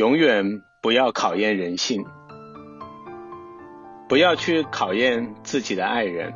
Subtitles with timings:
[0.00, 2.06] 永远不要考验人性，
[4.08, 6.32] 不要去考验自己的爱人。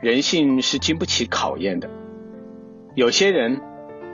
[0.00, 1.88] 人性是经不起考验的。
[2.96, 3.60] 有些人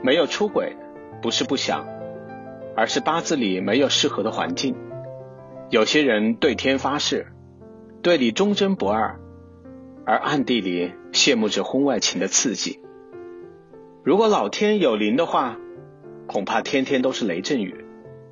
[0.03, 0.77] 没有出轨，
[1.23, 1.87] 不是不想，
[2.75, 4.75] 而是八字里没有适合的环境。
[5.71, 7.25] 有些人对天发誓，
[8.03, 9.19] 对你忠贞不二，
[10.05, 12.79] 而暗地里羡慕着婚外情的刺激。
[14.03, 15.57] 如果老天有灵的话，
[16.27, 17.85] 恐怕天天都是雷阵雨。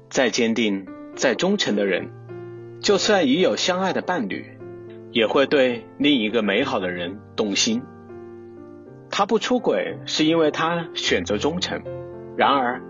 [0.09, 0.85] 再坚定、
[1.15, 2.09] 再忠诚的人，
[2.79, 4.57] 就算已有相爱的伴侣，
[5.11, 7.81] 也会对另一个美好的人动心。
[9.09, 11.79] 他不出轨，是因为他选择忠诚；
[12.37, 12.81] 然而，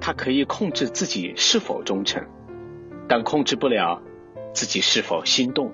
[0.00, 2.24] 他可以控制自己是否忠诚，
[3.08, 4.02] 但控制不了
[4.52, 5.72] 自己是否心动。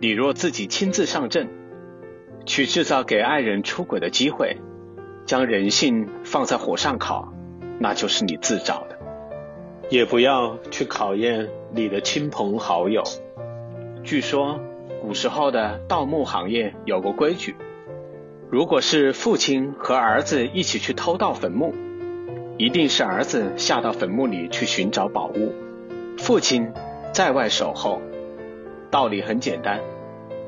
[0.00, 1.48] 你若自己亲自上阵，
[2.44, 4.58] 去制造给爱人出轨的机会，
[5.24, 7.32] 将人性放在火上烤，
[7.78, 8.98] 那就是你自找的。
[9.90, 13.02] 也不要去考验你的亲朋好友。
[14.02, 14.58] 据说
[15.00, 17.54] 古时候的盗墓行业有个规矩：
[18.50, 21.74] 如果是父亲和儿子一起去偷盗坟墓，
[22.56, 25.52] 一定是儿子下到坟墓里去寻找宝物，
[26.18, 26.72] 父亲
[27.12, 28.00] 在外守候。
[28.90, 29.80] 道理很简单，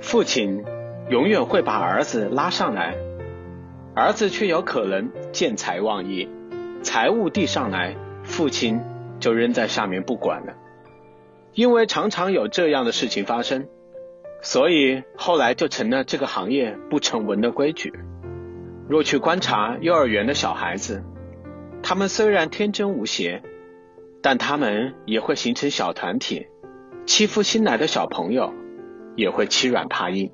[0.01, 0.64] 父亲
[1.11, 2.95] 永远会把儿子拉上来，
[3.95, 6.29] 儿子却有可能见财忘义，
[6.83, 8.81] 财物递上来，父亲。
[9.19, 10.55] 就扔在下面不管了，
[11.55, 13.67] 因为常常有这样的事情发生，
[14.42, 17.92] 所以后来就成了这个行业不成文的规矩。
[18.89, 21.03] 若去观察幼儿园的小孩子，
[21.83, 23.42] 他们虽然天真无邪，
[24.23, 26.47] 但他们也会形成小团体，
[27.05, 28.53] 欺负新来的小朋友，
[29.17, 30.30] 也会欺软怕硬。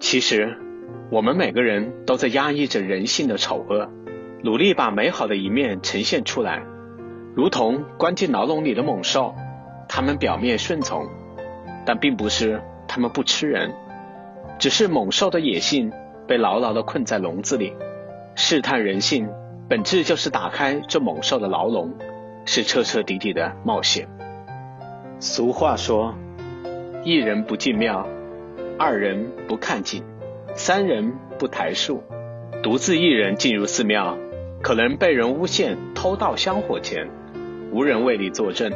[0.00, 0.58] 其实，
[1.10, 3.90] 我们每个人都在压抑着人性的丑恶，
[4.42, 6.62] 努力把美好的一面呈现出来。
[7.38, 9.32] 如同关进牢笼里的猛兽，
[9.88, 11.06] 他们表面顺从，
[11.86, 13.72] 但并不是他们不吃人，
[14.58, 15.92] 只是猛兽的野性
[16.26, 17.72] 被牢牢的困在笼子里。
[18.34, 19.28] 试探人性，
[19.68, 21.94] 本质就是打开这猛兽的牢笼，
[22.44, 24.08] 是彻彻底底的冒险。
[25.20, 26.16] 俗话说：
[27.04, 28.04] 一人不进庙，
[28.76, 30.02] 二人不看景，
[30.56, 32.02] 三人不抬树，
[32.64, 34.18] 独自一人进入寺庙，
[34.60, 37.08] 可能被人诬陷偷盗香火钱。
[37.70, 38.72] 无人为你作证，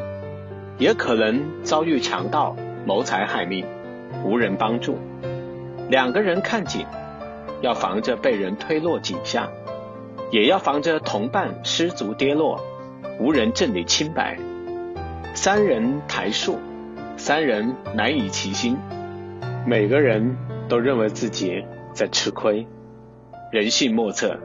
[0.79, 2.55] 也可能遭遇强盗
[2.85, 3.65] 谋财害命，
[4.25, 4.99] 无人帮助。
[5.89, 6.87] 两个人看景，
[7.63, 9.49] 要防着被人推落井下，
[10.31, 12.61] 也要防着同伴失足跌落，
[13.19, 14.39] 无人证你清白。
[15.35, 16.59] 三人抬树，
[17.17, 18.77] 三人难以齐心，
[19.67, 20.37] 每个人
[20.69, 21.65] 都认为自己
[21.95, 22.67] 在吃亏。
[23.51, 24.39] 人性莫测，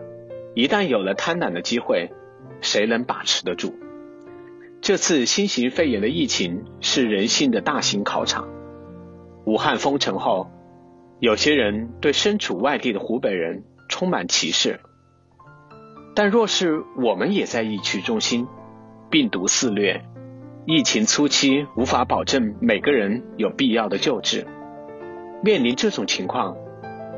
[0.54, 2.10] 一旦有了贪婪的机会，
[2.62, 3.76] 谁能把持得住？
[4.88, 8.48] 这次新型肺炎的疫情是人性的大型考场。
[9.44, 10.50] 武汉封城后，
[11.20, 14.80] 有些人对身处外地的湖北人充满歧视。
[16.16, 18.48] 但若是我们也在疫区中心，
[19.10, 20.06] 病毒肆虐，
[20.66, 24.48] 疫情初期无法保证每个人有必要的救治，
[25.44, 26.56] 面临这种情况，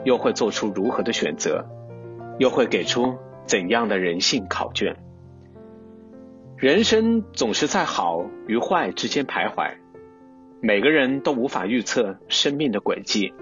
[0.06, 1.68] 又会做出如何的选择？
[2.40, 3.16] 又会给出
[3.46, 4.98] 怎样的人性考卷？
[6.60, 9.76] 人生总是在好与坏之间徘徊，
[10.60, 13.34] 每个人都无法预测生命的轨迹，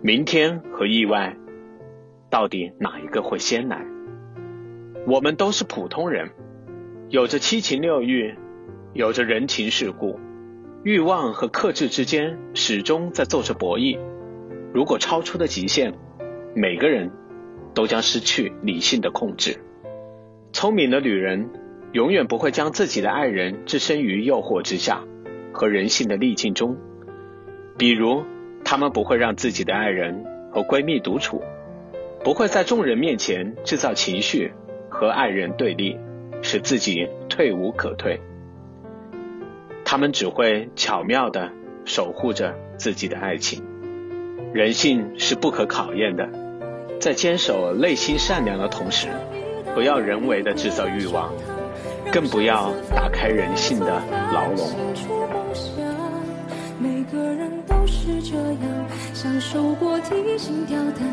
[0.00, 1.36] 明天和意外，
[2.30, 3.84] 到底哪一个会先来？
[5.06, 6.30] 我们都是普通人，
[7.10, 8.34] 有着七情六欲，
[8.94, 10.18] 有着人情世故，
[10.82, 13.98] 欲望和克制之间始终在做着博弈。
[14.72, 15.92] 如果超出了极限，
[16.54, 17.10] 每个人
[17.74, 19.58] 都将失去理性的控制。
[20.54, 21.46] 聪明的女人。
[21.92, 25.02] 永远不会将自己的爱人置身于诱惑之下
[25.52, 26.76] 和人性的逆境中，
[27.76, 28.22] 比如，
[28.64, 31.42] 他们不会让自己的爱人和闺蜜独处，
[32.22, 34.52] 不会在众人面前制造情绪
[34.88, 35.98] 和爱人对立，
[36.42, 38.20] 使自己退无可退。
[39.84, 41.50] 他们只会巧妙的
[41.84, 43.64] 守护着自己的爱情。
[44.52, 46.28] 人性是不可考验的，
[47.00, 49.08] 在坚守内心善良的同时，
[49.74, 51.32] 不要人为的制造欲望。
[52.12, 54.02] 更不要打开人性的
[54.32, 54.68] 牢笼。
[56.78, 58.62] 每个人都是这样，
[59.12, 61.06] 享受过提心吊胆，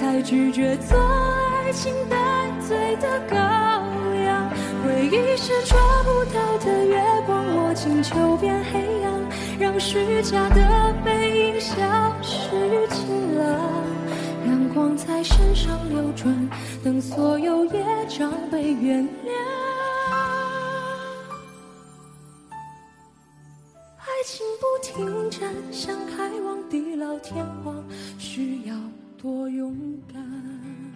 [0.00, 2.16] 才拒绝做爱情带
[2.66, 3.36] 罪的羔
[4.24, 4.50] 羊。
[4.82, 9.12] 回忆是抓不到的月光，握紧就变黑暗，
[9.58, 11.76] 让虚假的背影消
[12.22, 12.48] 失
[12.88, 13.60] 尽了，
[14.46, 16.48] 阳光在身上流转，
[16.82, 19.59] 等所有业障被原谅。
[24.20, 27.82] 爱情不停站想开往地老天荒
[28.18, 28.76] 需要
[29.16, 29.74] 多勇
[30.12, 30.89] 敢？